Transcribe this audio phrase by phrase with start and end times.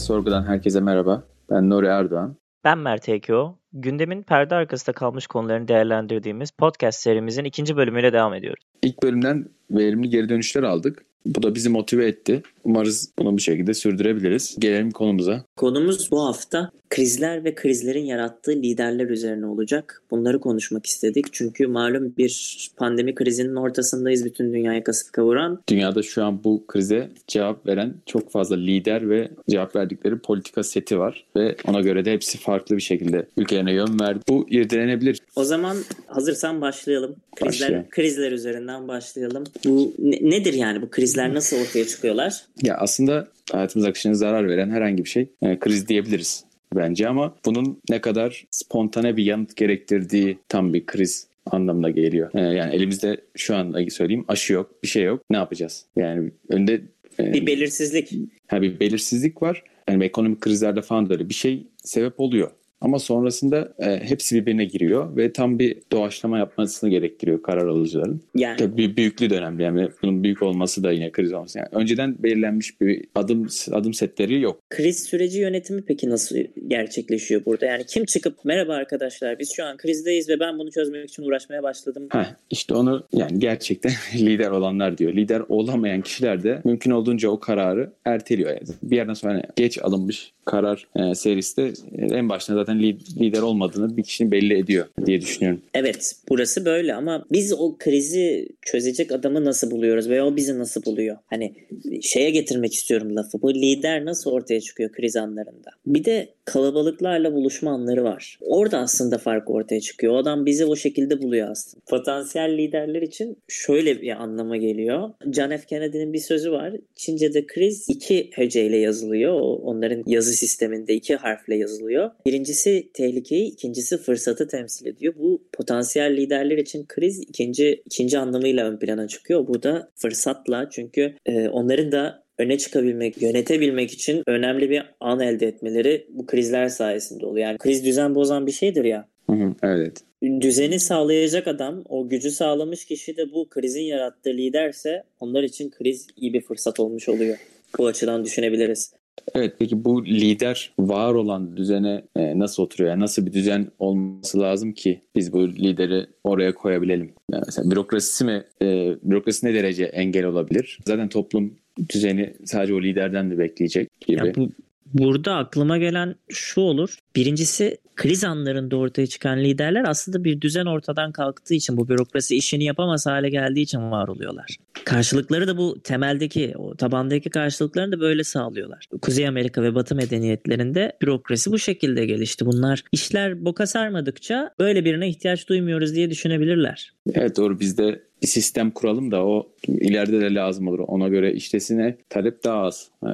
[0.00, 1.22] Podcast Sorgu'dan herkese merhaba.
[1.50, 2.36] Ben Nuri Erdoğan.
[2.64, 3.54] Ben Mert Ekyo.
[3.72, 8.64] Gündemin perde arkasında kalmış konularını değerlendirdiğimiz podcast serimizin ikinci bölümüyle devam ediyoruz.
[8.82, 11.04] İlk bölümden verimli geri dönüşler aldık.
[11.26, 12.42] Bu da bizi motive etti.
[12.64, 14.56] Umarız bunu bir şekilde sürdürebiliriz.
[14.58, 15.44] Gelelim konumuza.
[15.56, 20.02] Konumuz bu hafta krizler ve krizlerin yarattığı liderler üzerine olacak.
[20.10, 21.26] Bunları konuşmak istedik.
[21.32, 24.24] Çünkü malum bir pandemi krizinin ortasındayız.
[24.24, 25.62] Bütün dünyayı kasıp kavuran.
[25.68, 30.98] Dünyada şu an bu krize cevap veren çok fazla lider ve cevap verdikleri politika seti
[30.98, 31.24] var.
[31.36, 34.20] Ve ona göre de hepsi farklı bir şekilde ülkelerine yön verdi.
[34.28, 35.18] Bu irdelenebilir.
[35.36, 37.16] O zaman hazırsan başlayalım.
[37.36, 37.86] Krizler, Başlayalım.
[37.90, 39.44] krizler üzerinden başlayalım.
[39.64, 42.44] Bu ne, nedir yani bu krizler nasıl ortaya çıkıyorlar?
[42.62, 47.80] Ya aslında hayatımız akışına zarar veren herhangi bir şey e, kriz diyebiliriz bence ama bunun
[47.88, 52.30] ne kadar spontane bir yanıt gerektirdiği tam bir kriz anlamına geliyor.
[52.34, 55.22] E, yani elimizde şu an söyleyeyim aşı yok, bir şey yok.
[55.30, 55.84] Ne yapacağız?
[55.96, 56.80] Yani önde
[57.20, 58.12] e, bir belirsizlik.
[58.46, 59.62] Ha, bir belirsizlik var.
[59.88, 62.50] Yani ekonomik krizlerde falan da öyle bir şey sebep oluyor.
[62.80, 68.20] Ama sonrasında e, hepsi birbirine giriyor ve tam bir doğaçlama yapmasını gerektiriyor karar alıcıların.
[68.34, 68.56] Yani.
[68.56, 69.62] Tabii bir büyüklüğü de önemli.
[69.62, 71.58] Yani bunun büyük olması da yine kriz olması.
[71.58, 74.60] Yani önceden belirlenmiş bir adım adım setleri yok.
[74.70, 76.36] Kriz süreci yönetimi peki nasıl
[76.68, 77.66] gerçekleşiyor burada?
[77.66, 81.62] Yani kim çıkıp merhaba arkadaşlar biz şu an krizdeyiz ve ben bunu çözmek için uğraşmaya
[81.62, 82.08] başladım.
[82.10, 85.12] Heh, işte onu yani gerçekten lider olanlar diyor.
[85.12, 88.50] Lider olamayan kişiler de mümkün olduğunca o kararı erteliyor.
[88.50, 93.42] Yani bir yerden sonra hani geç alınmış karar e, serisi de en başta zaten lider
[93.42, 95.60] olmadığını bir kişinin belli ediyor diye düşünüyorum.
[95.74, 100.84] Evet burası böyle ama biz o krizi çözecek adamı nasıl buluyoruz veya o bizi nasıl
[100.84, 101.16] buluyor?
[101.26, 101.54] Hani
[102.02, 103.42] şeye getirmek istiyorum lafı.
[103.42, 105.70] Bu lider nasıl ortaya çıkıyor kriz anlarında?
[105.86, 108.38] Bir de kalabalıklarla buluşma anları var.
[108.40, 110.14] Orada aslında fark ortaya çıkıyor.
[110.14, 111.84] O adam bizi o şekilde buluyor aslında.
[111.88, 115.10] Potansiyel liderler için şöyle bir anlama geliyor.
[115.32, 115.66] John F.
[115.66, 116.72] Kennedy'nin bir sözü var.
[116.94, 119.40] Çince'de kriz iki heceyle yazılıyor.
[119.40, 122.10] Onların yazı sisteminde iki harfle yazılıyor.
[122.26, 122.59] Birincisi
[122.94, 125.14] tehlikeyi, ikincisi fırsatı temsil ediyor.
[125.18, 129.46] Bu potansiyel liderler için kriz ikinci ikinci anlamıyla ön plana çıkıyor.
[129.46, 135.46] Bu da fırsatla çünkü e, onların da öne çıkabilmek, yönetebilmek için önemli bir an elde
[135.46, 137.46] etmeleri bu krizler sayesinde oluyor.
[137.46, 139.08] Yani kriz düzen bozan bir şeydir ya.
[139.26, 140.02] Hı hı, evet.
[140.40, 146.06] Düzeni sağlayacak adam, o gücü sağlamış kişi de bu krizin yarattığı liderse onlar için kriz
[146.16, 147.36] iyi bir fırsat olmuş oluyor.
[147.78, 148.92] Bu açıdan düşünebiliriz.
[149.34, 152.90] Evet peki bu lider var olan düzene e, nasıl oturuyor?
[152.90, 157.12] Yani nasıl bir düzen olması lazım ki biz bu lideri oraya koyabilelim?
[157.32, 160.78] Yani mesela bürokrasi mi, e, bürokrasi ne derece engel olabilir?
[160.86, 161.54] Zaten toplum
[161.88, 164.26] düzeni sadece o liderden de bekleyecek gibi.
[164.26, 164.48] Ya bu,
[164.92, 166.96] burada aklıma gelen şu olur.
[167.16, 172.64] Birincisi kriz anlarında ortaya çıkan liderler aslında bir düzen ortadan kalktığı için bu bürokrasi işini
[172.64, 174.56] yapamaz hale geldiği için var oluyorlar.
[174.84, 178.84] Karşılıkları da bu temeldeki, o tabandaki karşılıklarını da böyle sağlıyorlar.
[179.02, 182.46] Kuzey Amerika ve Batı medeniyetlerinde bürokrasi bu şekilde gelişti.
[182.46, 186.92] Bunlar işler boka sarmadıkça böyle birine ihtiyaç duymuyoruz diye düşünebilirler.
[187.14, 190.78] Evet doğru bizde bir sistem kuralım da o ileride de lazım olur.
[190.78, 192.88] Ona göre iştesine talep daha az.
[193.02, 193.08] Ee,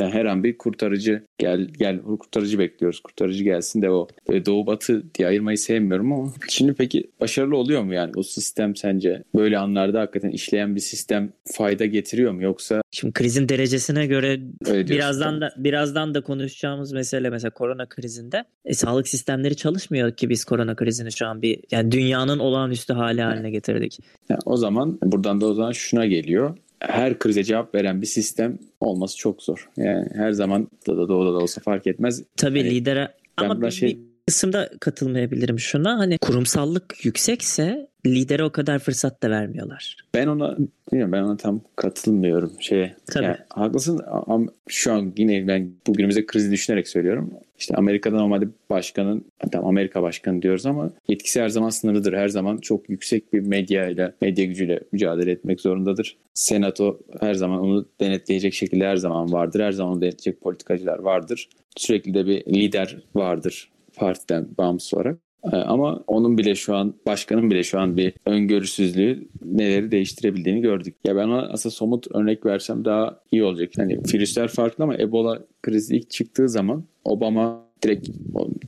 [0.00, 3.00] yani her an bir kurtarıcı gel gel kurtarıcı bekliyoruz.
[3.00, 4.08] Kurtarıcı gelsin de o.
[4.28, 8.76] Böyle doğu batı diye ayırmayı sevmiyorum ama şimdi peki başarılı oluyor mu yani bu sistem
[8.76, 9.22] sence?
[9.34, 15.40] Böyle anlarda hakikaten işleyen bir sistem fayda getiriyor mu yoksa Şimdi krizin derecesine göre birazdan
[15.40, 20.76] da birazdan da konuşacağımız mesele mesela korona krizinde e, sağlık sistemleri çalışmıyor ki biz korona
[20.76, 23.98] krizini şu an bir yani dünyanın olağanüstü hali haline getirdik.
[24.28, 26.56] Yani o zaman buradan da o zaman şuna geliyor.
[26.80, 29.68] Her krize cevap veren bir sistem olması çok zor.
[29.76, 32.22] Yani her zaman da da doğuda da olsa fark etmez.
[32.36, 33.88] Tabii yani, lidere ama bir, şey...
[33.88, 35.98] bir kısımda katılmayabilirim şuna.
[35.98, 39.96] Hani kurumsallık yüksekse lidere o kadar fırsat da vermiyorlar.
[40.14, 40.56] Ben ona
[40.92, 42.96] bilmiyorum ben ona tam katılmıyorum şeye.
[43.06, 43.24] Tabii.
[43.24, 47.30] Yani, haklısın ama şu an yine ben bugünümüze krizi düşünerek söylüyorum.
[47.62, 52.12] İşte Amerika'da normalde başkanın, tam Amerika başkanı diyoruz ama yetkisi her zaman sınırlıdır.
[52.12, 56.16] Her zaman çok yüksek bir medya ile, medya gücüyle mücadele etmek zorundadır.
[56.34, 59.60] Senato her zaman onu denetleyecek şekilde her zaman vardır.
[59.60, 61.48] Her zaman onu denetleyecek politikacılar vardır.
[61.76, 65.18] Sürekli de bir lider vardır partiden bağımsız olarak.
[65.44, 70.94] Ee, ama onun bile şu an başkanın bile şu an bir öngörüsüzlüğü neleri değiştirebildiğini gördük.
[71.04, 73.70] Ya ben ona aslında somut örnek versem daha iyi olacak.
[73.76, 78.08] Hani virüsler farklı ama Ebola krizi ilk çıktığı zaman Obama direkt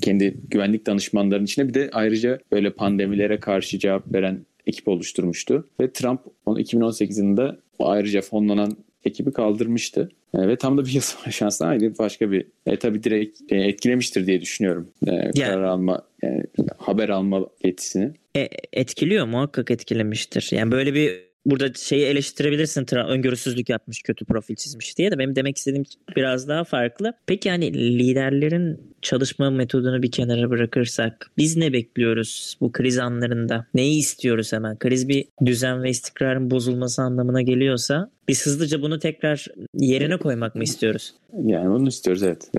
[0.03, 5.69] kendi güvenlik danışmanlarının içine bir de ayrıca böyle pandemilere karşı cevap veren ekip oluşturmuştu.
[5.81, 10.09] Ve Trump onu 2018 yılında ayrıca fonlanan ekibi kaldırmıştı.
[10.35, 13.57] E, ve tam da bir yıl sonra şanslı aynı başka bir e, tabii direkt e,
[13.57, 14.91] etkilemiştir diye düşünüyorum.
[15.07, 16.43] E, karar yani, alma, yani,
[16.79, 18.13] haber alma yetisini.
[18.37, 20.49] E, etkiliyor muhakkak etkilemiştir.
[20.53, 25.59] Yani böyle bir burada şeyi eleştirebilirsin öngörüsüzlük yapmış kötü profil çizmiş diye de benim demek
[25.59, 25.85] istediğim
[26.17, 27.13] biraz daha farklı.
[27.27, 33.67] Peki hani liderlerin çalışma metodunu bir kenara bırakırsak biz ne bekliyoruz bu kriz anlarında?
[33.75, 34.79] Neyi istiyoruz hemen?
[34.79, 40.63] Kriz bir düzen ve istikrarın bozulması anlamına geliyorsa biz hızlıca bunu tekrar yerine koymak mı
[40.63, 41.15] istiyoruz?
[41.45, 42.51] Yani onu istiyoruz evet.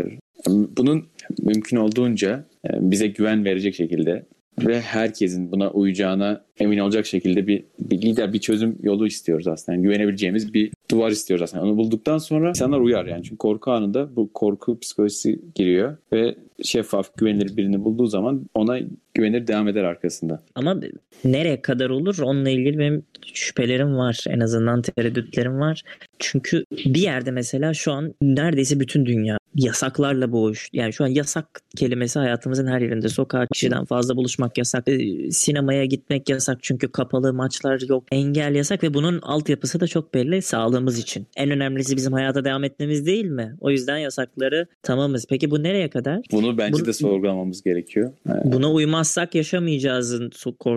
[0.47, 1.05] Bunun
[1.43, 4.25] mümkün olduğunca e, bize güven verecek şekilde
[4.59, 9.75] ve herkesin buna uyacağına emin olacak şekilde bir, bir lider, bir çözüm yolu istiyoruz aslında.
[9.75, 11.63] Yani güvenebileceğimiz bir duvar istiyoruz aslında.
[11.63, 13.23] Onu bulduktan sonra insanlar uyar yani.
[13.23, 18.79] Çünkü korku anında bu korku psikolojisi giriyor ve şeffaf, güvenilir birini bulduğu zaman ona
[19.13, 20.43] güvenir devam eder arkasında.
[20.55, 20.79] Ama
[21.25, 23.03] nereye kadar olur onunla ilgili benim
[23.33, 24.23] şüphelerim var.
[24.29, 25.81] En azından tereddütlerim var.
[26.19, 30.69] Çünkü bir yerde mesela şu an neredeyse bütün dünya yasaklarla boğuş.
[30.73, 33.09] Yani şu an yasak kelimesi hayatımızın her yerinde.
[33.09, 34.89] Sokağa kişiden fazla buluşmak yasak.
[34.89, 38.03] E, sinemaya gitmek yasak çünkü kapalı maçlar yok.
[38.11, 41.27] Engel yasak ve bunun altyapısı da çok belli sağlığımız için.
[41.35, 43.55] En önemlisi bizim hayata devam etmemiz değil mi?
[43.59, 45.25] O yüzden yasakları tamamız.
[45.29, 46.21] Peki bu nereye kadar?
[46.31, 48.11] Bunu bence bunu, de sorgulamamız gerekiyor.
[48.43, 50.31] Buna uymazsak yaşamayacağızın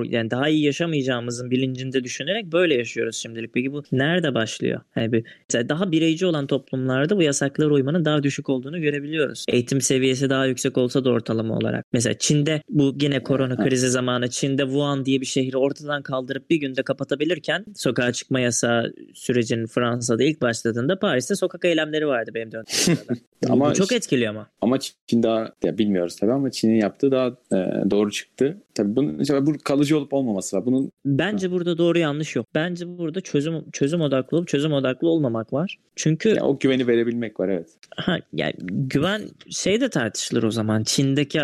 [0.04, 3.54] yani daha iyi yaşamayacağımızın bilincinde düşünerek böyle yaşıyoruz şimdilik.
[3.54, 4.80] Peki bu nerede başlıyor?
[4.96, 5.24] Yani bir,
[5.68, 9.44] daha bireyci olan toplumlarda bu yasaklara uymanın daha düşük olduğunu görebiliyoruz.
[9.48, 11.84] Eğitim seviyesi daha yüksek olsa da ortalama olarak.
[11.92, 16.56] Mesela Çin'de bu yine korona krizi zamanı Çin'de Wuhan diye bir şehri ortadan kaldırıp bir
[16.56, 22.70] günde kapatabilirken sokağa çıkma yasağı sürecinin Fransa'da ilk başladığında Paris'te sokak eylemleri vardı benim dönemde.
[23.48, 24.46] ama çok etkiliyor ama.
[24.60, 28.58] Ama Çin daha ya bilmiyoruz tabii ama Çin'in yaptığı daha e, doğru çıktı.
[28.78, 30.66] Tabii bunun işte bu kalıcı olup olmaması var.
[30.66, 32.46] Bunun Bence burada doğru yanlış yok.
[32.54, 35.78] Bence burada çözüm çözüm odaklı olup çözüm odaklı olmamak var.
[35.96, 37.68] Çünkü ya o güveni verebilmek var evet.
[37.96, 40.82] Ha yani güven şey de tartışılır o zaman.
[40.82, 41.40] Çin'deki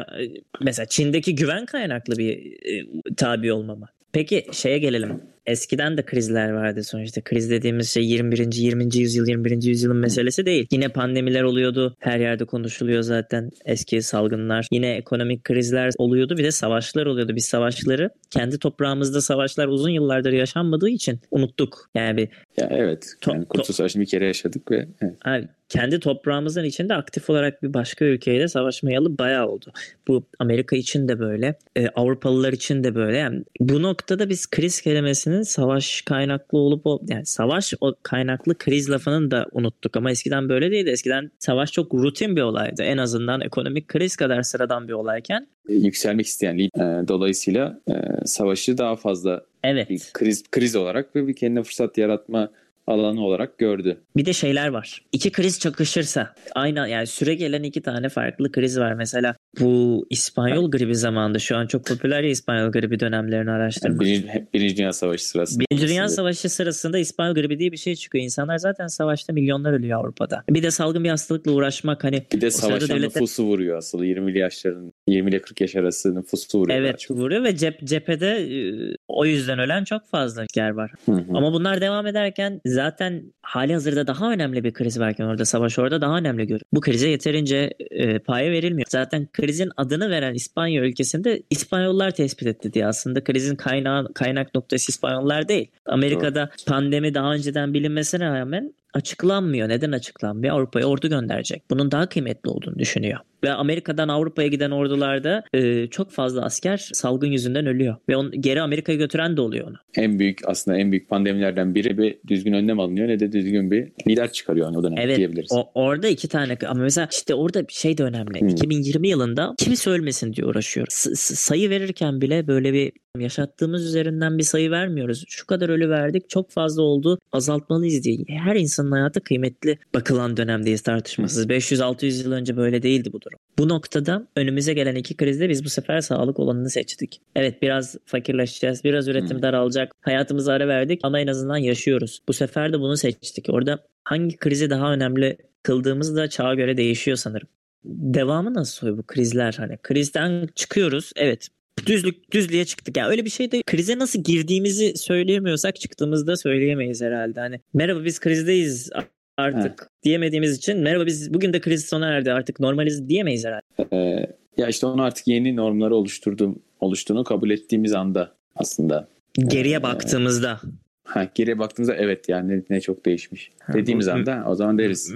[0.61, 2.85] mesela Çin'deki güven kaynaklı bir e,
[3.17, 3.89] tabi olmama.
[4.15, 5.21] Peki şeye gelelim.
[5.47, 7.21] Eskiden de krizler vardı sonuçta.
[7.21, 8.53] Kriz dediğimiz şey 21.
[8.53, 8.97] 20.
[8.97, 9.63] yüzyıl 21.
[9.63, 10.67] yüzyılın meselesi değil.
[10.71, 11.97] Yine pandemiler oluyordu.
[11.99, 14.69] Her yerde konuşuluyor zaten eski salgınlar.
[14.73, 16.37] Yine ekonomik krizler oluyordu.
[16.37, 17.37] Bir de savaşlar oluyordu.
[17.37, 21.91] Biz savaşları kendi toprağımızda savaşlar uzun yıllardır yaşanmadığı için unuttuk.
[21.95, 22.29] Yani bir
[22.61, 23.15] ya evet.
[23.27, 25.15] Yani Kurtuluş Savaşı'nı bir kere yaşadık ve evet.
[25.27, 29.73] Yani kendi toprağımızın içinde aktif olarak bir başka ülkeyle savaşmayalı bayağı oldu.
[30.09, 33.17] Bu Amerika için de böyle, e, Avrupalılar için de böyle.
[33.17, 39.31] Yani bu noktada biz kriz kelimesinin savaş kaynaklı olup yani savaş o kaynaklı kriz lafının
[39.31, 40.91] da unuttuk ama eskiden böyle değildi.
[40.91, 42.83] Eskiden savaş çok rutin bir olaydı.
[42.83, 46.69] En azından ekonomik kriz kadar sıradan bir olayken e, yükselmek isteyen e,
[47.09, 47.95] dolayısıyla e,
[48.27, 49.91] savaşı daha fazla evet.
[49.91, 52.51] bir kriz kriz olarak ve bir kendine fırsat yaratma
[52.87, 54.01] alanı olarak gördü.
[54.17, 55.03] Bir de şeyler var.
[55.13, 58.95] İki kriz çakışırsa aynı yani süre gelen iki tane farklı kriz var.
[58.95, 64.07] Mesela bu İspanyol gribi zamanında şu an çok popüler ya İspanyol gribi dönemlerini araştırmak.
[64.07, 65.65] Yani birinci, birinci Dünya Savaşı sırasında.
[65.71, 68.25] Birinci Dünya Savaşı sırasında İspanyol gribi diye bir şey çıkıyor.
[68.25, 70.45] İnsanlar zaten savaşta milyonlar ölüyor Avrupa'da.
[70.51, 72.23] Bir de salgın bir hastalıkla uğraşmak hani.
[72.33, 73.23] Bir de savaşan devletler...
[73.23, 76.79] nüfusu vuruyor aslında 20'li yaşların 20 ile 40 yaş arası nüfusu vuruyor.
[76.79, 80.93] Evet vuruyor ve cep, cephede e, o yüzden ölen çok fazla yer var.
[81.07, 81.25] Hı hı.
[81.35, 86.01] Ama bunlar devam ederken zaten hali hazırda daha önemli bir kriz varken orada savaş orada
[86.01, 86.61] daha önemli görüyor.
[86.73, 88.87] Bu krize yeterince e, paya verilmiyor.
[88.89, 94.93] Zaten krizin adını veren İspanya ülkesinde İspanyollar tespit etti diye aslında krizin kaynağı, kaynak noktası
[94.93, 95.71] İspanyollar değil.
[95.87, 96.65] Amerika'da Doğru.
[96.67, 99.69] pandemi daha önceden bilinmesine rağmen açıklanmıyor.
[99.69, 100.55] Neden açıklanmıyor?
[100.57, 101.63] Avrupa'ya ordu gönderecek.
[101.71, 103.19] Bunun daha kıymetli olduğunu düşünüyor.
[103.45, 107.97] Ve Amerika'dan Avrupa'ya giden ordularda e, çok fazla asker salgın yüzünden ölüyor.
[108.09, 109.77] Ve on, geri Amerika'ya götüren de oluyor onu.
[109.97, 113.93] En büyük aslında en büyük pandemilerden biri bir düzgün önlem alınıyor ne de düzgün bir
[114.09, 115.51] lider çıkarıyor o dönem evet, diyebiliriz.
[115.55, 118.41] Evet orada iki tane ama mesela işte orada bir şey de önemli.
[118.41, 118.49] Hmm.
[118.49, 120.87] 2020 yılında kimse ölmesin diye uğraşıyor.
[120.91, 125.25] S- sayı verirken bile böyle bir yaşattığımız üzerinden bir sayı vermiyoruz.
[125.29, 128.19] Şu kadar ölü verdik çok fazla oldu azaltmalıyız diye.
[128.29, 131.47] Her insanın hayatı kıymetli bakılan dönemdeyiz tartışmasız.
[131.47, 133.39] 500-600 yıl önce böyle değildi bu durum.
[133.59, 137.21] Bu noktada önümüze gelen iki krizde biz bu sefer sağlık olanını seçtik.
[137.37, 142.21] Evet biraz fakirleşeceğiz, biraz üretim daralacak, hayatımıza ara verdik ama en azından yaşıyoruz.
[142.29, 143.47] Bu sefer de bunu seçtik.
[143.49, 147.49] Orada hangi krizi daha önemli kıldığımız da çağa göre değişiyor sanırım.
[147.85, 149.55] Devamı nasıl oluyor bu krizler?
[149.59, 151.13] Hani krizden çıkıyoruz.
[151.17, 151.49] Evet
[151.87, 152.97] düzlük düzlüğe çıktık.
[152.97, 157.41] Yani öyle bir şey de krize nasıl girdiğimizi söyleyemiyorsak çıktığımızda söyleyemeyiz herhalde.
[157.41, 158.91] Hani merhaba biz krizdeyiz
[159.37, 159.89] artık evet.
[160.03, 163.97] diyemediğimiz için merhaba biz bugün de kriz sona erdi artık normaliz diyemeyiz herhalde.
[163.97, 164.27] Ee,
[164.57, 169.09] ya işte onu artık yeni normları oluşturdum oluştuğunu kabul ettiğimiz anda aslında.
[169.39, 170.61] Geriye ee, baktığımızda.
[171.05, 173.53] Ha, geriye baktığımızda evet yani ne, ne çok değişmiş.
[173.73, 175.15] Dediğimiz anda o zaman deriz.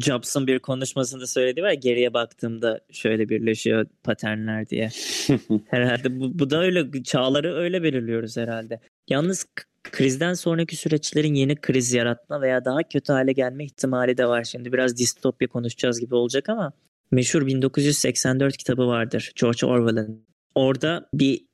[0.00, 4.90] Jobs'un bir konuşmasında söylediği var geriye baktığımda şöyle birleşiyor paternler diye.
[5.66, 8.80] herhalde bu, bu da öyle çağları öyle belirliyoruz herhalde.
[9.08, 9.46] Yalnız
[9.82, 14.44] krizden sonraki süreçlerin yeni kriz yaratma veya daha kötü hale gelme ihtimali de var.
[14.44, 16.72] Şimdi biraz distopya konuşacağız gibi olacak ama
[17.10, 20.26] meşhur 1984 kitabı vardır George Orwell'ın.
[20.54, 21.46] Orada bir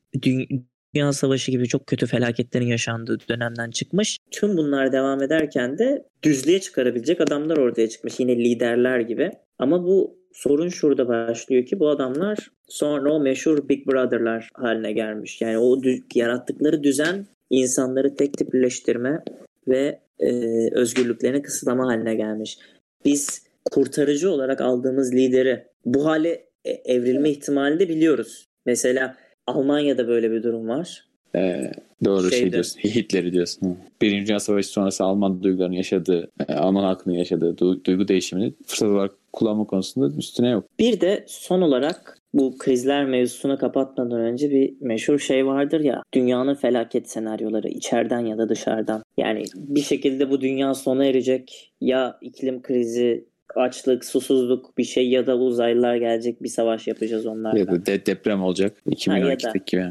[0.96, 4.18] Dünya Savaşı gibi çok kötü felaketlerin yaşandığı dönemden çıkmış.
[4.30, 8.20] Tüm bunlar devam ederken de düzlüğe çıkarabilecek adamlar ortaya çıkmış.
[8.20, 9.30] Yine liderler gibi.
[9.58, 12.38] Ama bu sorun şurada başlıyor ki bu adamlar
[12.68, 15.40] sonra o meşhur Big Brother'lar haline gelmiş.
[15.40, 15.80] Yani o
[16.14, 19.22] yarattıkları düzen insanları tek tiplileştirme
[19.68, 20.30] ve e,
[20.72, 22.58] özgürlüklerini kısıtlama haline gelmiş.
[23.04, 28.48] Biz kurtarıcı olarak aldığımız lideri bu hale e, evrilme ihtimali de biliyoruz.
[28.66, 31.04] Mesela Almanya'da böyle bir durum var.
[31.36, 31.70] Ee,
[32.04, 32.80] doğru şey Şeyde, şey diyorsun.
[32.80, 33.78] Hitler'i diyorsun.
[34.02, 39.12] Birinci Dünya Savaşı sonrası Alman duygularını yaşadığı, e, Alman halkının yaşadığı duygu değişimini fırsat olarak
[39.32, 40.64] kullanma konusunda üstüne yok.
[40.78, 46.54] Bir de son olarak bu krizler mevzusunu kapatmadan önce bir meşhur şey vardır ya dünyanın
[46.54, 49.02] felaket senaryoları içeriden ya da dışarıdan.
[49.16, 53.24] Yani bir şekilde bu dünya sona erecek ya iklim krizi
[53.54, 57.58] açlık, susuzluk bir şey ya da uzaylılar gelecek bir savaş yapacağız onlarla.
[57.58, 58.76] Ya da de deprem olacak.
[58.86, 59.90] 2012'deki gibi.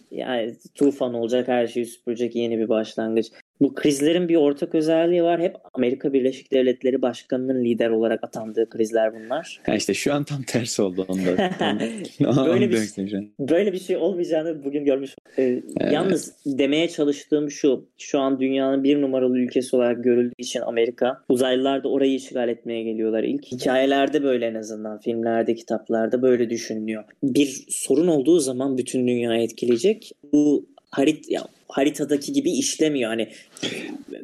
[0.10, 0.56] Yani.
[0.74, 3.26] tufan olacak her şeyi süpürecek yeni bir başlangıç.
[3.62, 5.40] Bu krizlerin bir ortak özelliği var.
[5.40, 9.60] Hep Amerika Birleşik Devletleri Başkanı'nın lider olarak atandığı krizler bunlar.
[9.66, 11.30] Ha işte şu an tam tersi oldu onda.
[12.46, 15.14] böyle, bir, böyle bir şey olmayacağını bugün görmüş.
[15.38, 15.92] Ee, evet.
[15.92, 17.88] Yalnız demeye çalıştığım şu.
[17.98, 21.22] Şu an dünyanın bir numaralı ülkesi olarak görüldüğü için Amerika.
[21.28, 23.52] Uzaylılar da orayı işgal etmeye geliyorlar ilk.
[23.52, 24.98] Hikayelerde böyle en azından.
[24.98, 27.04] Filmlerde, kitaplarda böyle düşünülüyor.
[27.22, 30.12] Bir sorun olduğu zaman bütün dünyayı etkileyecek.
[30.32, 31.42] Bu harit ya
[31.72, 33.10] haritadaki gibi işlemiyor.
[33.10, 33.32] Hani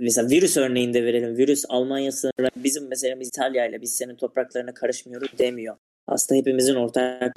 [0.01, 1.37] mesela virüs örneğinde verelim.
[1.37, 5.77] Virüs Almanya sınırı bizim meselemiz İtalya ile biz senin topraklarına karışmıyoruz demiyor.
[6.07, 7.33] Aslında hepimizin ortak.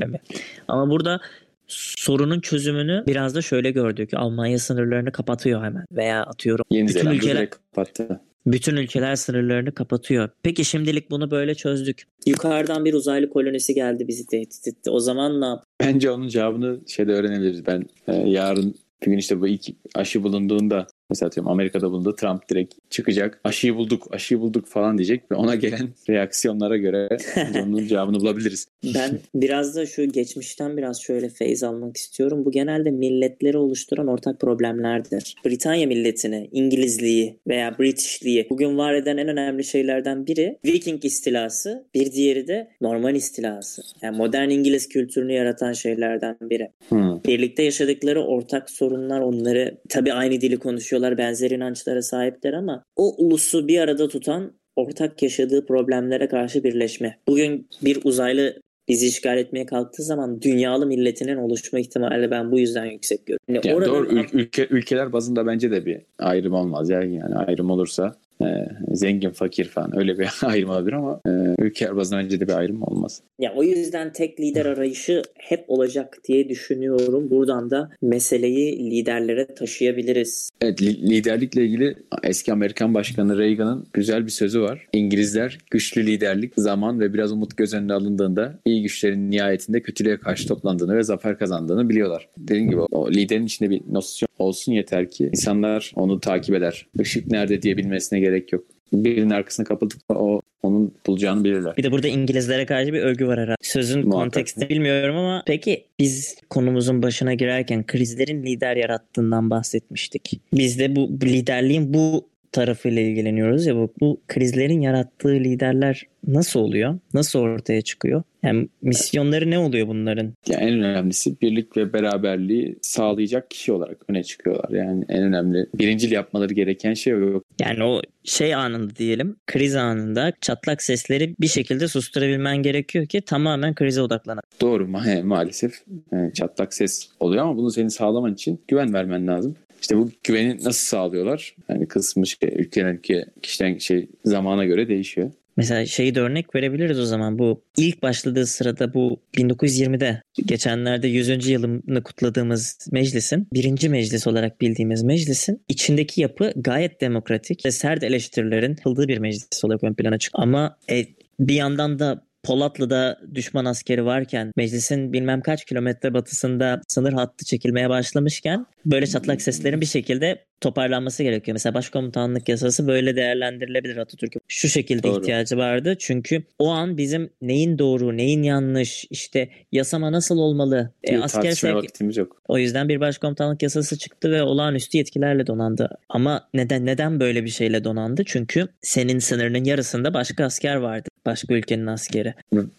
[0.67, 1.19] Ama burada
[1.67, 4.09] sorunun çözümünü biraz da şöyle gördük.
[4.13, 6.65] Almanya sınırlarını kapatıyor hemen veya atıyorum.
[6.69, 8.21] Yeni bütün Zelanda ülkeler kapattı.
[8.45, 10.29] Bütün ülkeler sınırlarını kapatıyor.
[10.43, 12.03] Peki şimdilik bunu böyle çözdük.
[12.25, 14.89] Yukarıdan bir uzaylı kolonisi geldi bizi tehdit etti.
[14.89, 15.63] O zaman ne yap?
[15.81, 17.65] Bence onun cevabını şeyde öğrenebiliriz.
[17.65, 22.49] Ben e, yarın bir gün işte bu ilk aşı bulunduğunda mesela atıyorum Amerika'da bulundu Trump
[22.49, 27.17] direkt çıkacak aşıyı bulduk aşıyı bulduk falan diyecek ve ona gelen reaksiyonlara göre
[27.63, 28.67] onun cevabını bulabiliriz.
[28.95, 32.45] Ben biraz da şu geçmişten biraz şöyle feyiz almak istiyorum.
[32.45, 35.35] Bu genelde milletleri oluşturan ortak problemlerdir.
[35.45, 42.11] Britanya milletini, İngilizliği veya Britishliği bugün var eden en önemli şeylerden biri Viking istilası, bir
[42.11, 43.81] diğeri de Norman istilası.
[44.01, 46.71] Yani modern İngiliz kültürünü yaratan şeylerden biri.
[46.89, 47.23] Hmm.
[47.23, 50.57] Birlikte yaşadıkları ortak sorunlar onları tabii aynı dili
[51.01, 57.17] konuşuyorlar, benzer inançlara sahipler ama o ulusu bir arada tutan ortak yaşadığı problemlere karşı birleşme.
[57.27, 62.85] Bugün bir uzaylı bizi işgal etmeye kalktığı zaman dünyalı milletinin oluşma ihtimali ben bu yüzden
[62.85, 63.45] yüksek görüyorum.
[63.47, 66.89] Yani yani doğru ülke, ülkeler bazında bence de bir ayrım olmaz.
[66.89, 71.95] Yani, yani ayrım olursa e, zengin fakir falan öyle bir ayrım olabilir ama e, ülke
[71.95, 73.21] bazında bence de bir ayrım olmaz.
[73.39, 77.29] Ya o yüzden tek lider arayışı hep olacak diye düşünüyorum.
[77.29, 80.49] Buradan da meseleyi liderlere taşıyabiliriz.
[80.61, 84.87] Evet liderlikle ilgili eski Amerikan Başkanı Reagan'ın güzel bir sözü var.
[84.93, 90.47] İngilizler güçlü liderlik, zaman ve biraz umut göz önüne alındığında iyi güçlerin nihayetinde kötülüğe karşı
[90.47, 92.29] toplandığını ve zafer kazandığını biliyorlar.
[92.37, 96.87] Dediğim gibi o liderin içinde bir nosyon olsun yeter ki insanlar onu takip eder.
[96.99, 98.63] Işık nerede diyebilmesine gerek yok.
[98.93, 101.77] Birinin arkasına kapıldıkça o onun bulacağını bilirler.
[101.77, 103.55] Bir de burada İngilizlere karşı bir övgü var herhalde.
[103.61, 110.41] Sözün kontekstini bilmiyorum ama peki biz konumuzun başına girerken krizlerin lider yarattığından bahsetmiştik.
[110.53, 116.99] Biz de bu liderliğin bu tarafıyla ilgileniyoruz ya bu, bu krizlerin yarattığı liderler nasıl oluyor?
[117.13, 118.23] Nasıl ortaya çıkıyor?
[118.43, 120.33] Yani misyonları ne oluyor bunların?
[120.47, 124.69] Yani en önemlisi birlik ve beraberliği sağlayacak kişi olarak öne çıkıyorlar.
[124.69, 127.45] Yani en önemli birincil yapmaları gereken şey yok.
[127.61, 133.75] Yani o şey anında diyelim kriz anında çatlak sesleri bir şekilde susturabilmen gerekiyor ki tamamen
[133.75, 134.43] krize odaklanan.
[134.61, 135.73] Doğru ma maalesef
[136.11, 139.55] yani çatlak ses oluyor ama bunu senin sağlaman için güven vermen lazım.
[139.81, 141.55] İşte bu güveni nasıl sağlıyorlar?
[141.69, 145.31] Yani kısmı şey, ülkeden ülke kişiden şey zamana göre değişiyor.
[145.57, 147.39] Mesela şeyi de örnek verebiliriz o zaman.
[147.39, 151.47] Bu ilk başladığı sırada bu 1920'de geçenlerde 100.
[151.47, 158.75] yılını kutladığımız meclisin birinci meclis olarak bildiğimiz meclisin içindeki yapı gayet demokratik ve sert eleştirilerin
[158.77, 160.43] yapıldığı bir meclis olarak ön plana çıkıyor.
[160.43, 161.05] Ama e,
[161.39, 167.89] bir yandan da Polatlı'da düşman askeri varken meclisin bilmem kaç kilometre batısında sınır hattı çekilmeye
[167.89, 171.53] başlamışken böyle çatlak seslerin bir şekilde toparlanması gerekiyor.
[171.55, 174.41] Mesela başkomutanlık yasası böyle değerlendirilebilir Atatürk'ün.
[174.47, 175.21] Şu şekilde Doğru.
[175.21, 175.95] ihtiyacı vardı.
[175.99, 180.91] Çünkü o an bizim neyin doğru, neyin yanlış, işte yasama nasıl olmalı?
[181.03, 181.75] E, asker sevk...
[181.75, 182.41] vaktimiz yok.
[182.47, 185.89] O yüzden bir başkomutanlık yasası çıktı ve olağanüstü yetkilerle donandı.
[186.09, 188.23] Ama neden neden böyle bir şeyle donandı?
[188.25, 191.10] Çünkü senin sınırının yarısında başka asker vardı.
[191.25, 192.33] Başka ülkenin askeri.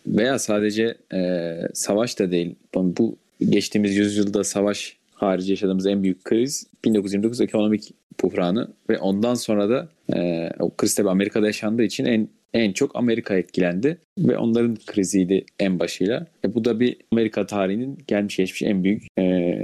[0.06, 2.54] Veya sadece e, savaş da değil.
[2.74, 9.68] Bu geçtiğimiz yüzyılda savaş harici yaşadığımız en büyük kriz 1929 ekonomik buhranı ve ondan sonra
[9.68, 14.76] da e, o kriz tabi Amerika'da yaşandığı için en en çok Amerika etkilendi ve onların
[14.86, 16.26] kriziydi en başıyla.
[16.44, 19.54] E, bu da bir Amerika tarihinin gelmiş geçmiş en büyük e,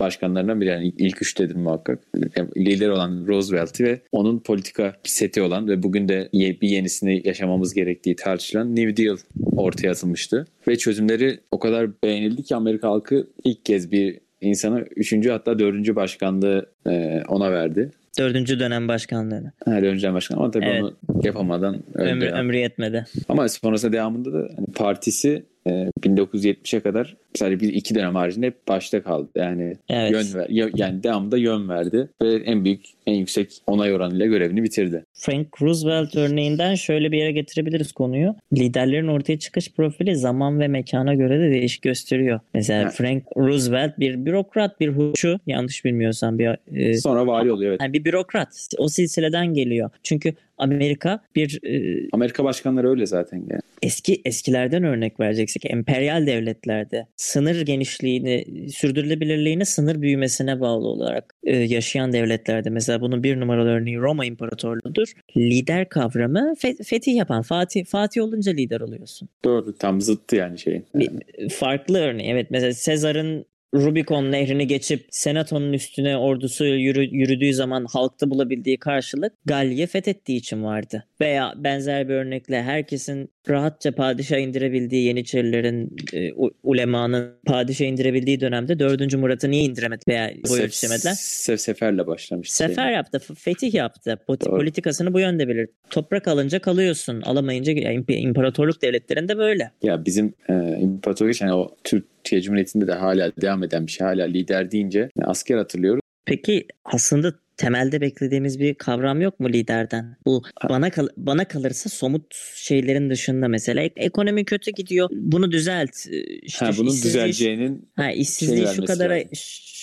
[0.00, 0.68] başkanlarından biri.
[0.68, 1.98] Yani ilk üçtedir muhakkak.
[2.36, 7.74] E, lider olan Roosevelt'i ve onun politika seti olan ve bugün de bir yenisini yaşamamız
[7.74, 9.16] gerektiği tartışılan New Deal
[9.56, 10.46] ortaya atılmıştı.
[10.68, 15.96] Ve çözümleri o kadar beğenildi ki Amerika halkı ilk kez bir insana üçüncü hatta dördüncü
[15.96, 17.90] başkanlığı e, ona verdi.
[18.18, 19.52] Dördüncü dönem başkanlığını.
[19.64, 20.82] Ha, dördüncü dönem başkanlığı ama tabii evet.
[20.82, 22.10] onu yapamadan öldü.
[22.10, 23.06] Ömrü, ömrü yetmedi.
[23.28, 28.68] Ama sonrasında devamında da hani partisi 1970'e ee, kadar sadece bir iki dönem haricinde hep
[28.68, 29.28] başta kaldı.
[29.36, 30.12] Yani evet.
[30.12, 35.04] yön ver, yani devamında yön verdi ve en büyük en yüksek onay oranıyla görevini bitirdi.
[35.12, 38.34] Frank Roosevelt örneğinden şöyle bir yere getirebiliriz konuyu.
[38.52, 42.40] Liderlerin ortaya çıkış profili zaman ve mekana göre de değişik gösteriyor.
[42.54, 42.92] Mesela evet.
[42.92, 47.80] Frank Roosevelt bir bürokrat, bir hukukçu yanlış bilmiyorsam bir e, sonra vali oluyor evet.
[47.80, 48.68] Yani bir bürokrat.
[48.78, 49.90] O silsileden geliyor.
[50.02, 53.60] Çünkü Amerika bir e, Amerika başkanları öyle zaten yani.
[53.82, 62.12] Eski eskilerden örnek vereceksek emperyal devletlerde sınır genişliğini, sürdürülebilirliğini sınır büyümesine bağlı olarak e, yaşayan
[62.12, 65.12] devletlerde mesela bunun bir numaralı örneği Roma İmparatorluğu'dur.
[65.36, 69.28] Lider kavramı fe- fetih yapan Fatih Fatih olunca lider oluyorsun.
[69.44, 70.84] Doğru tam zıttı yani şeyin.
[70.94, 71.08] Yani.
[71.38, 77.86] Bir, farklı örneği evet mesela Sezar'ın Rubicon nehrini geçip senatonun üstüne ordusu yürü, yürüdüğü zaman
[77.92, 81.06] halkta bulabildiği karşılık Galya fethettiği için vardı.
[81.20, 86.32] Veya benzer bir örnekle herkesin rahatça padişah indirebildiği Yeniçerilerin e,
[86.62, 89.14] ulemanın padişah indirebildiği dönemde 4.
[89.14, 91.14] Murat'ı niye indiremedi veya boy Sef, ölçemediler?
[91.18, 92.56] Sef, seferle başlamıştı.
[92.56, 94.18] Sefer yaptı, fetih yaptı.
[94.28, 94.56] Doğru.
[94.56, 95.68] Politikasını bu yönde bilir.
[95.90, 97.20] Toprak alınca kalıyorsun.
[97.20, 99.70] Alamayınca yani imparatorluk devletlerinde böyle.
[99.82, 104.06] Ya bizim e, imparatorluk yani o Türk Türkiye Cumhuriyeti'nde de hala devam eden bir şey.
[104.06, 106.00] Hala lider deyince asker hatırlıyoruz.
[106.24, 110.16] Peki aslında temelde beklediğimiz bir kavram yok mu liderden?
[110.26, 115.08] Bu bana kal bana kalırsa somut şeylerin dışında mesela ekonomi kötü gidiyor.
[115.12, 116.06] Bunu düzelt.
[116.42, 119.28] İşte ha, bunun düzeleceğinin ha, işsizliği şu kadara lazım.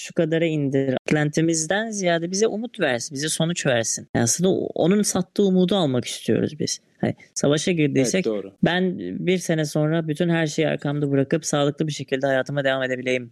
[0.07, 0.97] Şu kadara indir.
[1.07, 4.07] Beklentimizden ziyade bize umut versin, bize sonuç versin.
[4.15, 6.79] Yani aslında onun sattığı umudu almak istiyoruz biz.
[7.01, 11.91] Hani savaşa girdiysek evet, ben bir sene sonra bütün her şeyi arkamda bırakıp sağlıklı bir
[11.91, 13.31] şekilde hayatıma devam edebileyim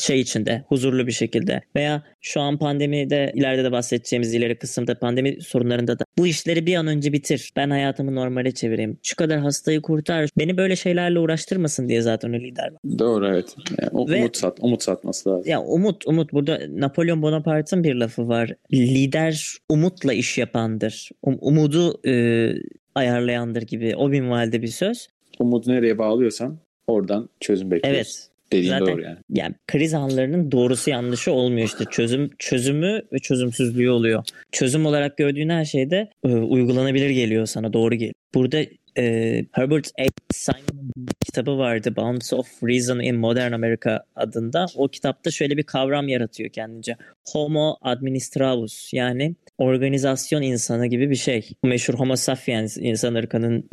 [0.00, 5.42] şey içinde huzurlu bir şekilde veya şu an pandemide ileride de bahsedeceğimiz ileri kısımda pandemi
[5.42, 7.52] sorunlarında da bu işleri bir an önce bitir.
[7.56, 8.98] Ben hayatımı normale çevireyim.
[9.02, 10.30] Şu kadar hastayı kurtar.
[10.38, 12.98] Beni böyle şeylerle uğraştırmasın diye zaten o lider var.
[12.98, 13.56] Doğru evet.
[13.82, 15.50] Yani, Ve, umut sat, umut satması lazım.
[15.50, 18.54] Ya umut umut burada Napolyon Bonaparte'ın bir lafı var.
[18.72, 21.10] Lider umutla iş yapandır.
[21.22, 22.52] Um, umudu e,
[22.94, 25.08] ayarlayandır gibi o minvalde bir söz.
[25.38, 27.96] Umudu nereye bağlıyorsan oradan çözüm bekliyorsun.
[27.96, 28.27] Evet.
[28.52, 29.16] Dediğin Zaten, doğru yani.
[29.30, 31.84] Yani kriz anlarının doğrusu yanlışı olmuyor işte.
[31.90, 34.24] Çözüm çözümü ve çözümsüzlüğü oluyor.
[34.52, 38.14] Çözüm olarak gördüğün her şeyde e, uygulanabilir geliyor sana, doğru geliyor.
[38.34, 38.58] Burada
[38.98, 40.04] e, Herbert A.
[40.32, 44.66] Simon'ın kitabı vardı Bounds of Reason in Modern America adında.
[44.76, 46.96] O kitapta şöyle bir kavram yaratıyor kendince.
[47.32, 51.48] Homo administravus yani organizasyon insanı gibi bir şey.
[51.64, 53.68] Meşhur Homo sapiens insan ırkının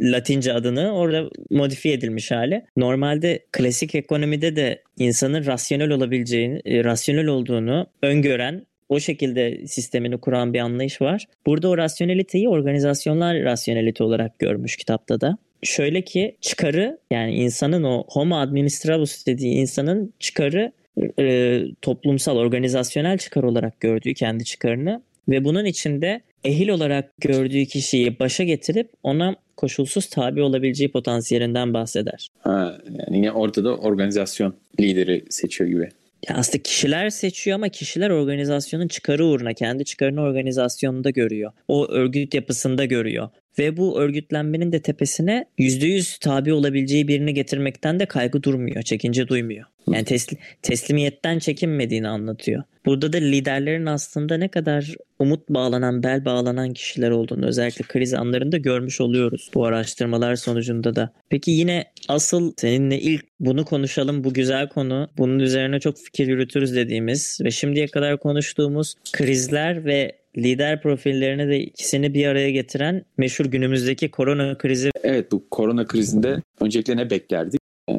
[0.00, 2.64] Latince adını orada modifiye edilmiş hali.
[2.76, 10.54] Normalde klasik ekonomide de insanın rasyonel olabileceğini, e, rasyonel olduğunu öngören o şekilde sistemini kuran
[10.54, 11.26] bir anlayış var.
[11.46, 15.38] Burada o rasyoneliteyi organizasyonlar rasyonelite olarak görmüş kitapta da.
[15.62, 20.72] Şöyle ki çıkarı yani insanın o homo administravus dediği insanın çıkarı
[21.18, 28.18] e, toplumsal organizasyonel çıkar olarak gördüğü kendi çıkarını ve bunun içinde ehil olarak gördüğü kişiyi
[28.18, 32.28] başa getirip ona koşulsuz tabi olabileceği potansiyelinden bahseder.
[32.38, 35.88] Ha, yani yine orada da organizasyon lideri seçiyor gibi.
[36.28, 41.52] Ya aslında kişiler seçiyor ama kişiler organizasyonun çıkarı uğruna kendi çıkarını organizasyonunda görüyor.
[41.68, 43.28] O örgüt yapısında görüyor.
[43.58, 49.64] Ve bu örgütlenmenin de tepesine %100 tabi olabileceği birini getirmekten de kaygı durmuyor, çekince duymuyor.
[49.88, 52.62] Yani teslim, teslimiyetten çekinmediğini anlatıyor.
[52.86, 58.56] Burada da liderlerin aslında ne kadar umut bağlanan, bel bağlanan kişiler olduğunu özellikle kriz anlarında
[58.56, 61.12] görmüş oluyoruz bu araştırmalar sonucunda da.
[61.28, 65.08] Peki yine asıl seninle ilk bunu konuşalım bu güzel konu.
[65.18, 71.60] Bunun üzerine çok fikir yürütürüz dediğimiz ve şimdiye kadar konuştuğumuz krizler ve lider profillerini de
[71.60, 74.90] ikisini bir araya getiren meşhur günümüzdeki korona krizi.
[75.02, 77.60] Evet bu korona krizinde öncelikle ne beklerdik?
[77.90, 77.94] Ee,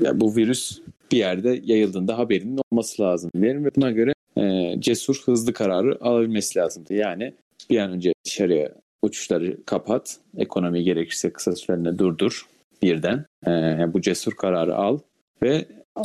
[0.00, 0.80] ya bu virüs
[1.12, 6.58] bir yerde yayıldığında haberinin olması lazım diyelim ve buna göre e, cesur hızlı kararı alabilmesi
[6.58, 6.94] lazımdı.
[6.94, 7.32] Yani
[7.70, 8.72] bir an önce dışarıya
[9.02, 12.46] uçuşları kapat, ekonomi gerekirse kısa süreliğine durdur
[12.82, 13.24] birden.
[13.46, 13.50] E,
[13.92, 14.98] bu cesur kararı al
[15.42, 15.64] ve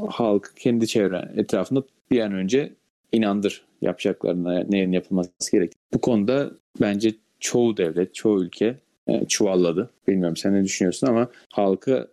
[0.09, 2.73] halk kendi çevren etrafında bir an önce
[3.11, 5.77] inandır yapacaklarına neyin yapılması gerektiği.
[5.93, 8.75] Bu konuda bence çoğu devlet, çoğu ülke
[9.07, 9.89] e, çuvalladı.
[10.07, 12.07] Bilmiyorum sen ne düşünüyorsun ama halkı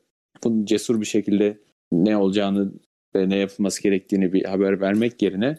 [0.44, 1.58] bunu cesur bir şekilde
[1.92, 2.72] ne olacağını
[3.16, 5.58] ve ne yapılması gerektiğini bir haber vermek yerine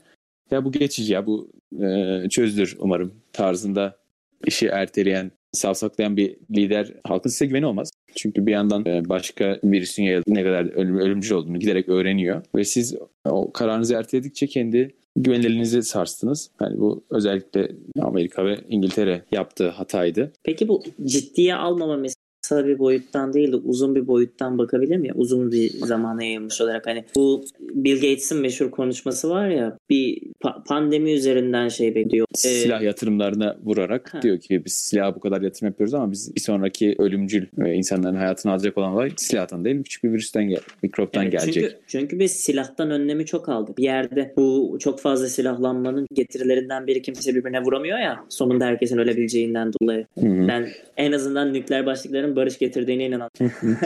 [0.52, 3.98] ya bu geçici ya bu e, çözdür umarım tarzında
[4.45, 7.91] işi erteleyen, savsaklayan bir lider halkın size güveni olmaz.
[8.15, 12.95] Çünkü bir yandan e, başka virüsün ne kadar ölüm, ölümcül olduğunu giderek öğreniyor ve siz
[13.26, 16.51] o kararınızı erteledikçe kendi güvenilirliğinizi sarstınız.
[16.62, 20.32] Yani bu özellikle Amerika ve İngiltere yaptığı hataydı.
[20.43, 21.97] Peki bu ciddiye almama
[22.41, 25.12] kısa bir boyuttan değil de uzun bir boyuttan bakabilir mi?
[25.15, 30.21] Uzun bir zamana yayılmış olarak hani bu Bill Gates'in meşhur konuşması var ya bir
[30.65, 32.28] pandemi üzerinden şey bekliyor.
[32.32, 34.21] Ee, Silah yatırımlarına vurarak ha.
[34.21, 38.15] diyor ki biz silaha bu kadar yatırım yapıyoruz ama biz bir sonraki ölümcül ve insanların
[38.15, 41.63] hayatını alacak olan olay silahtan değil küçük bir virüsten gel mikroptan evet, gelecek.
[41.63, 43.78] Çünkü, çünkü biz silahtan önlemi çok aldık.
[43.78, 49.71] Bir yerde bu çok fazla silahlanmanın getirilerinden biri kimse birbirine vuramıyor ya sonunda herkesin ölebileceğinden
[49.82, 50.08] dolayı.
[50.19, 50.47] Hı-hı.
[50.47, 53.30] Ben en azından nükleer başlıkların barış getirdiğine inanıyorum.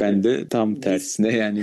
[0.00, 1.62] ben de tam tersine yani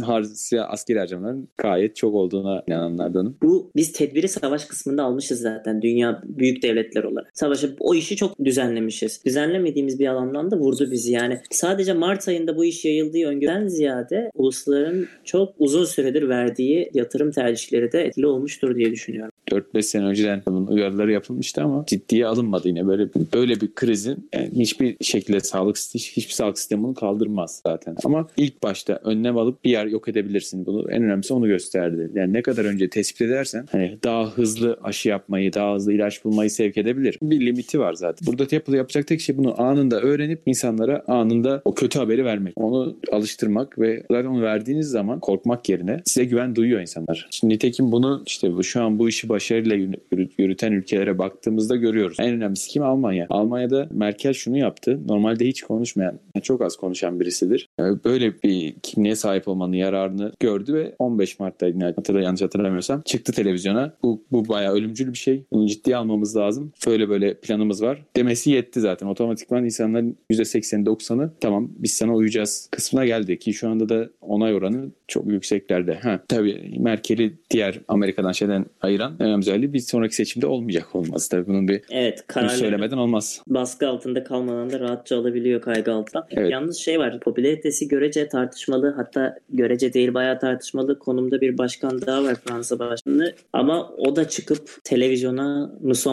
[0.00, 3.36] milit askeri harcamaların gayet çok olduğuna inananlardanım.
[3.42, 7.30] Bu biz tedbiri savaş kısmında almışız zaten dünya büyük devletler olarak.
[7.34, 9.24] Savaşı o işi çok düzenlemişiz.
[9.24, 11.40] Düzenlemediğimiz bir alandan da vurdu bizi yani.
[11.50, 17.92] Sadece Mart ayında bu iş yayıldığı öngörüden ziyade ulusların çok uzun süredir verdiği yatırım tercihleri
[17.92, 19.32] de etkili olmuştur diye düşünüyorum.
[19.50, 22.86] 4-5 sene önceden bunun uyarıları yapılmıştı ama ciddiye alınmadı yine.
[22.86, 27.96] Böyle böyle bir krizin yani hiçbir şekilde sağlık hiçbir sağlık sistemi bunu kaldırmaz zaten.
[28.04, 30.66] Ama ilk başta önlem alıp bir yer yok edebilirsin.
[30.66, 32.10] Bunu en önemlisi onu gösterdi.
[32.14, 36.50] Yani ne kadar önce tespit edersen hani daha hızlı aşı yapmayı, daha hızlı ilaç bulmayı
[36.50, 37.18] sevk edebilir.
[37.22, 38.26] Bir limiti var zaten.
[38.26, 42.52] Burada yapılı yapacak tek şey bunu anında öğrenip insanlara anında o kötü haberi vermek.
[42.56, 47.28] Onu alıştırmak ve zaten onu verdiğiniz zaman korkmak yerine size güven duyuyor insanlar.
[47.30, 49.96] Şimdi nitekim bunu işte şu an bu işi başarıyla
[50.38, 52.16] yürüten ülkelere baktığımızda görüyoruz.
[52.20, 52.82] En önemlisi kim?
[52.82, 53.26] Almanya.
[53.30, 55.00] Almanya'da Merkel şunu yaptı.
[55.08, 57.68] Normalde hiç konuşmayan, çok az konuşan birisidir.
[57.78, 63.92] Böyle bir kimliğe sahip olmanın yararını gördü ve 15 Mart'ta hatırla yanlış hatırlamıyorsam çıktı televizyona.
[64.02, 65.44] Bu, bu bayağı ölümcül bir şey.
[65.52, 66.72] Bunu ciddiye almamız lazım.
[66.86, 68.04] Böyle böyle planımız var.
[68.16, 69.06] Demesi yetti zaten.
[69.06, 74.54] Otomatikman insanların %80'i 90'ı tamam biz sana uyacağız kısmına geldi ki şu anda da onay
[74.54, 75.94] oranı çok yükseklerde.
[75.94, 81.30] Ha, tabii Merkel'i diğer Amerika'dan şeyden ayıran önemli bir sonraki seçimde olmayacak olması.
[81.30, 83.42] Tabii bunun bir evet, bunu söylemeden olmaz.
[83.46, 86.26] Baskı altında kalmadan da rahatça alabiliyor kaygı altından.
[86.30, 86.52] Evet.
[86.52, 92.24] Yalnız şey var popülaritesi görece tartışmalı hatta görece değil bayağı tartışmalı konumda bir başkan daha
[92.24, 93.32] var Fransa başkanı.
[93.52, 96.06] Ama o da çıkıp televizyona nous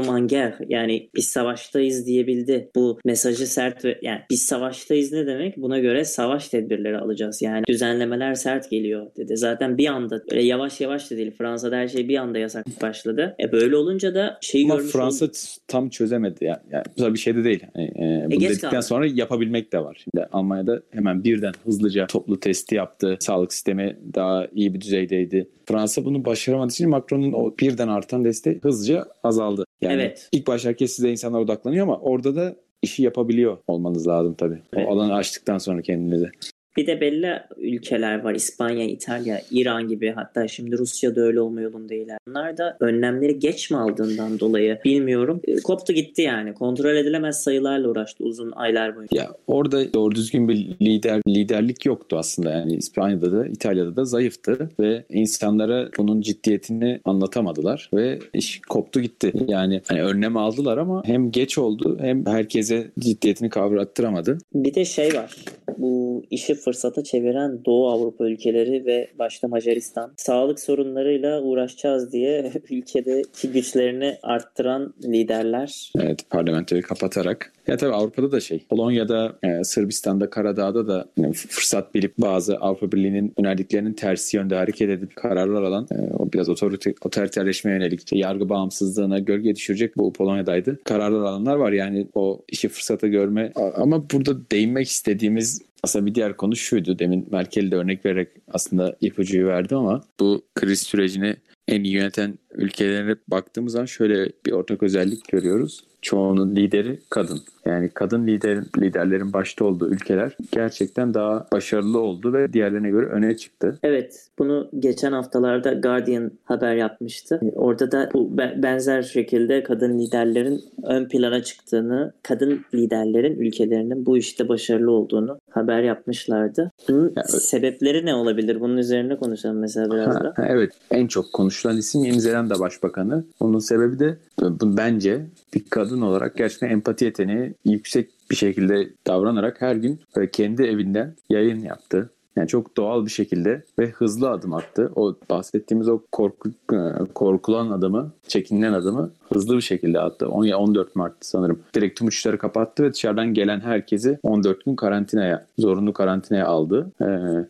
[0.67, 2.69] yani biz savaştayız diyebildi.
[2.75, 5.57] Bu mesajı sert ve yani biz savaştayız ne demek?
[5.57, 7.41] Buna göre savaş tedbirleri alacağız.
[7.41, 9.37] Yani düzenlemeler sert geliyor dedi.
[9.37, 11.31] Zaten bir anda böyle yavaş yavaş da değil.
[11.37, 12.65] Fransa'da her şey bir anda yasak
[13.03, 13.35] başladı.
[13.39, 15.33] E böyle olunca da şeyi Ama görmüş Fransa oldu.
[15.67, 16.45] tam çözemedi.
[16.45, 17.63] Yani, yani bu bir şey de değil.
[17.75, 18.81] Yani, e, bunu e, dedikten kaldı.
[18.81, 20.03] sonra yapabilmek de var.
[20.03, 23.17] Şimdi Almanya'da hemen birden hızlıca toplu testi yaptı.
[23.19, 25.49] Sağlık sistemi daha iyi bir düzeydeydi.
[25.65, 29.65] Fransa bunu başaramadığı için Macron'un o birden artan desteği hızlıca azaldı.
[29.81, 30.29] Yani evet.
[30.31, 34.59] ilk başta herkes size insanlar odaklanıyor ama orada da işi yapabiliyor olmanız lazım tabii.
[34.73, 34.87] Evet.
[34.87, 36.31] O alanı açtıktan sonra kendinize.
[36.77, 38.35] Bir de belli ülkeler var.
[38.35, 42.17] İspanya, İtalya, İran gibi hatta şimdi Rusya da öyle olma yolundaylar.
[42.27, 45.41] Bunlar da önlemleri geç mi aldığından dolayı bilmiyorum.
[45.47, 46.53] E, koptu gitti yani.
[46.53, 49.21] Kontrol edilemez sayılarla uğraştı uzun aylar boyunca.
[49.21, 52.51] Ya orada doğru düzgün bir lider liderlik yoktu aslında.
[52.51, 59.33] Yani İspanya'da da İtalya'da da zayıftı ve insanlara bunun ciddiyetini anlatamadılar ve iş koptu gitti.
[59.47, 64.37] Yani hani önlem aldılar ama hem geç oldu hem herkese ciddiyetini kavrattıramadı.
[64.53, 65.35] Bir de şey var.
[65.77, 73.51] Bu işi fırsata çeviren Doğu Avrupa ülkeleri ve başta Macaristan sağlık sorunlarıyla uğraşacağız diye ülkedeki
[73.51, 75.91] güçlerini arttıran liderler.
[75.99, 77.53] Evet parlamentoyu kapatarak.
[77.67, 78.65] Ya tabii Avrupa'da da şey.
[78.69, 84.89] Polonya'da, e, Sırbistan'da, Karadağ'da da yani fırsat bilip bazı Avrupa Birliği'nin önerdiklerinin tersi yönde hareket
[84.89, 90.13] edip kararlar alan e, o biraz otorite, otoriterleşmeye yönelik işte yargı bağımsızlığına gölge düşürecek bu
[90.13, 90.79] Polonya'daydı.
[90.83, 96.37] Kararlar alanlar var yani o işi fırsata görme ama burada değinmek istediğimiz aslında bir diğer
[96.37, 96.99] konu şuydu.
[96.99, 101.35] Demin Merkel'i de örnek vererek aslında ipucuyu verdim ama bu kriz sürecini
[101.67, 105.83] en iyi yöneten ülkelere baktığımız zaman şöyle bir ortak özellik görüyoruz.
[106.01, 107.41] Çoğunun lideri kadın.
[107.65, 113.37] Yani kadın lider, liderlerin başta olduğu ülkeler gerçekten daha başarılı oldu ve diğerlerine göre öne
[113.37, 113.79] çıktı.
[113.83, 117.39] Evet bunu geçen haftalarda Guardian haber yapmıştı.
[117.55, 124.49] Orada da bu benzer şekilde kadın liderlerin ön plana çıktığını, kadın liderlerin ülkelerinin bu işte
[124.49, 126.71] başarılı olduğunu haber yapmışlardı.
[126.89, 128.59] Bunun yani, sebepleri ne olabilir?
[128.59, 130.33] Bunun üzerine konuşalım mesela biraz da.
[130.37, 133.23] Evet en çok konuşulan isim Yeni Zelanda Başbakanı.
[133.39, 134.17] Onun sebebi de
[134.63, 139.99] bence bir kadın olarak gerçekten empati yeteneği yüksek bir şekilde davranarak her gün
[140.31, 142.09] kendi evinden yayın yaptı.
[142.35, 144.91] Yani çok doğal bir şekilde ve hızlı adım attı.
[144.95, 146.77] O bahsettiğimiz o korku, e,
[147.13, 150.27] korkulan adımı, çekinilen adımı hızlı bir şekilde attı.
[150.29, 151.59] 10 ya 14 Mart sanırım.
[151.75, 156.91] Direkt tüm uçuşları kapattı ve dışarıdan gelen herkesi 14 gün karantinaya, zorunlu karantinaya aldı.
[157.01, 157.05] Ee,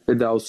[0.09, 0.39] ve daha o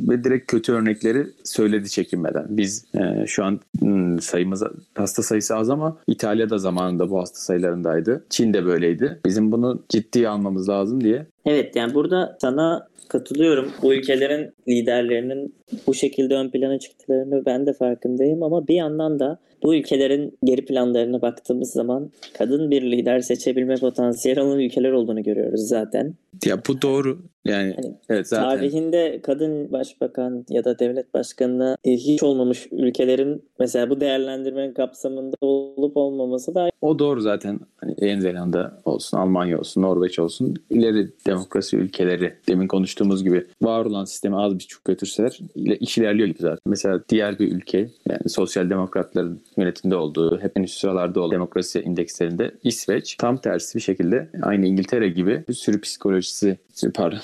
[0.00, 2.46] ve direkt kötü örnekleri söyledi çekinmeden.
[2.48, 4.62] Biz e, şu an hmm, sayımız
[4.94, 8.24] hasta sayısı az ama İtalya'da zamanında bu hasta sayılarındaydı.
[8.30, 9.20] Çin de böyleydi.
[9.26, 13.72] Bizim bunu ciddiye almamız lazım diye Evet yani burada sana katılıyorum.
[13.82, 15.54] Bu ülkelerin liderlerinin
[15.86, 20.64] bu şekilde ön plana çıktıklarını ben de farkındayım ama bir yandan da bu ülkelerin geri
[20.64, 26.14] planlarına baktığımız zaman kadın bir lider seçebilme potansiyeli olan ülkeler olduğunu görüyoruz zaten.
[26.44, 27.18] Ya bu doğru.
[27.44, 28.44] Yani hani, evet zaten.
[28.44, 35.96] Tarihinde kadın başbakan ya da devlet başkanına hiç olmamış ülkelerin mesela bu değerlendirmenin kapsamında olup
[35.96, 37.60] olmaması da o doğru zaten.
[37.76, 43.84] Hani Yeni Zelanda olsun, Almanya olsun, Norveç olsun ileri demokrasi ülkeleri demin konuştuğumuz gibi var
[43.84, 46.58] olan sistemi az bir çok götürseler iş ilerliyor gibi zaten.
[46.66, 51.80] Mesela diğer bir ülke yani sosyal demokratların yönetimde olduğu hep en üst sıralarda olan demokrasi
[51.80, 56.58] indekslerinde İsveç tam tersi bir şekilde aynı İngiltere gibi bir sürü psikolojisi
[56.94, 57.18] pardon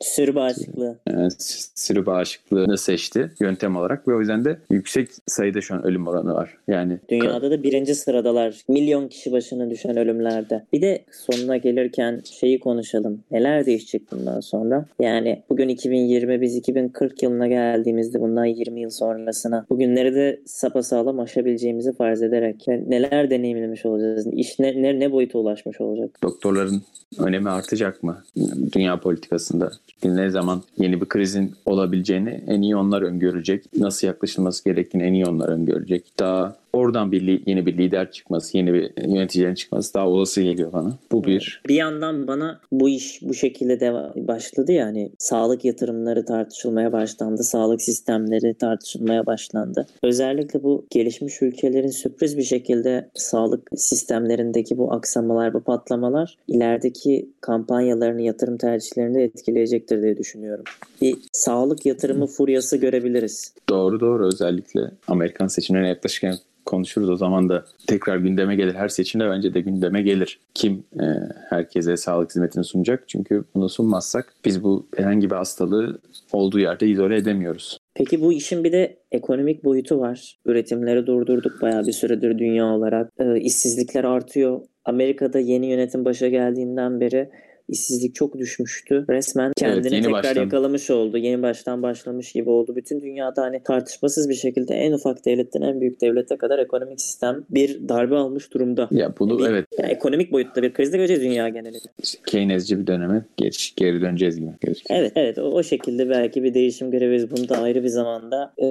[0.00, 0.96] Sürü bağışıklığı.
[1.08, 1.28] Yani
[1.74, 6.34] sürü bağışıklığını seçti yöntem olarak ve o yüzden de yüksek sayıda şu an ölüm oranı
[6.34, 6.56] var.
[6.68, 8.60] Yani Dünyada da birinci sıradalar.
[8.68, 10.64] Milyon kişi başına düşen ölümlerde.
[10.72, 13.20] Bir de sonuna gelirken şeyi konuşalım.
[13.30, 14.84] Neler değişecek bundan sonra?
[15.00, 21.92] Yani bugün 2020 biz 2040 yılına geldiğimizde bundan 20 yıl sonrasına bugünleri de sapasağlam aşabileceğimizi
[21.92, 24.26] farz ederek neler deneyimlemiş olacağız?
[24.32, 26.10] İş ne, ne, ne boyuta ulaşmış olacak?
[26.22, 26.82] Doktorların
[27.18, 28.24] önemi artacak mı
[28.72, 29.70] dünya politikasında?
[30.04, 33.64] Ne zaman yeni bir krizin olabileceğini en iyi onlar öngörecek.
[33.76, 36.04] Nasıl yaklaşılması gerektiğini en iyi onlar öngörecek.
[36.18, 40.98] Daha oradan bir yeni bir lider çıkması, yeni bir yöneticilerin çıkması daha olası geliyor bana.
[41.12, 41.62] Bu bir.
[41.68, 43.92] Bir yandan bana bu iş bu şekilde de
[44.28, 49.86] başladı yani sağlık yatırımları tartışılmaya başlandı, sağlık sistemleri tartışılmaya başlandı.
[50.02, 58.22] Özellikle bu gelişmiş ülkelerin sürpriz bir şekilde sağlık sistemlerindeki bu aksamalar, bu patlamalar ilerideki kampanyalarını,
[58.22, 60.64] yatırım tercihlerini de etkileyecektir diye düşünüyorum.
[61.02, 63.54] Bir sağlık yatırımı furyası görebiliriz.
[63.68, 66.34] Doğru doğru özellikle Amerikan seçimlerine yaklaşırken
[66.68, 67.10] konuşuruz.
[67.10, 68.74] O zaman da tekrar gündeme gelir.
[68.74, 70.40] Her seçimde bence de gündeme gelir.
[70.54, 71.04] Kim e,
[71.48, 73.04] herkese sağlık hizmetini sunacak?
[73.08, 75.98] Çünkü bunu sunmazsak biz bu herhangi bir hastalığı
[76.32, 77.78] olduğu yerde izole edemiyoruz.
[77.94, 80.38] Peki bu işin bir de ekonomik boyutu var.
[80.46, 83.12] Üretimleri durdurduk bayağı bir süredir dünya olarak.
[83.18, 84.60] E, işsizlikler artıyor.
[84.84, 87.30] Amerika'da yeni yönetim başa geldiğinden beri
[87.68, 89.04] işsizlik çok düşmüştü.
[89.10, 90.42] Resmen kendini evet, tekrar baştan.
[90.42, 91.18] yakalamış oldu.
[91.18, 92.76] Yeni baştan başlamış gibi oldu.
[92.76, 97.44] Bütün dünyada hani tartışmasız bir şekilde en ufak devletten en büyük devlete kadar ekonomik sistem
[97.50, 98.88] bir darbe almış durumda.
[98.90, 99.66] Ya bunu bir, evet.
[99.78, 101.88] Yani ekonomik boyutta bir krizde göreceğiz dünya genelinde.
[102.26, 105.00] Keynesci bir döneme geç, geri döneceğiz gibi gözüküyor.
[105.00, 107.30] Evet evet o, o şekilde belki bir değişim görebiliriz.
[107.30, 108.66] Bunu da ayrı bir zamanda e,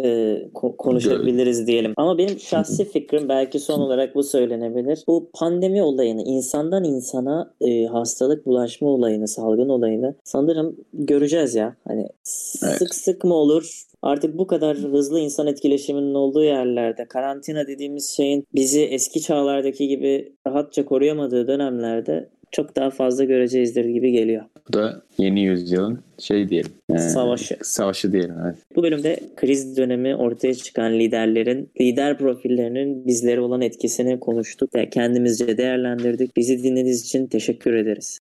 [0.54, 1.93] ko- konuşabiliriz diyelim.
[1.98, 5.04] Ama benim şahsi fikrim belki son olarak bu söylenebilir.
[5.08, 11.76] Bu pandemi olayını insandan insana e, hastalık bulaşma olayını, salgın olayını sanırım göreceğiz ya.
[11.88, 12.08] Hani
[12.63, 12.78] evet.
[12.78, 13.84] sık sık mı olur?
[14.08, 20.34] Artık bu kadar hızlı insan etkileşiminin olduğu yerlerde karantina dediğimiz şeyin bizi eski çağlardaki gibi
[20.48, 24.43] rahatça koruyamadığı dönemlerde çok daha fazla göreceğizdir gibi geliyor.
[24.70, 26.72] Bu da yeni yüzyılın şey diyelim.
[26.93, 27.58] E, savaşı.
[27.62, 28.36] Savaşı diyelim.
[28.46, 28.56] Evet.
[28.76, 35.58] Bu bölümde kriz dönemi ortaya çıkan liderlerin, lider profillerinin bizlere olan etkisini konuştuk ve kendimizce
[35.58, 36.38] değerlendirdik.
[36.38, 38.15] Bizi dinlediğiniz için teşekkür ederiz.